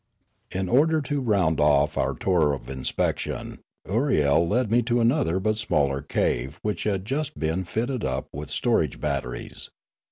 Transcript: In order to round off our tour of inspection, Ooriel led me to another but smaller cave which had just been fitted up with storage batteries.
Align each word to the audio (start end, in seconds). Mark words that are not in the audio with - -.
In 0.49 0.67
order 0.67 0.99
to 1.01 1.21
round 1.21 1.59
off 1.59 1.95
our 1.95 2.15
tour 2.15 2.53
of 2.53 2.71
inspection, 2.71 3.59
Ooriel 3.87 4.47
led 4.49 4.71
me 4.71 4.81
to 4.81 4.99
another 4.99 5.39
but 5.39 5.59
smaller 5.59 6.01
cave 6.01 6.57
which 6.63 6.85
had 6.85 7.05
just 7.05 7.37
been 7.39 7.65
fitted 7.65 8.03
up 8.03 8.25
with 8.33 8.49
storage 8.49 8.99
batteries. 8.99 9.69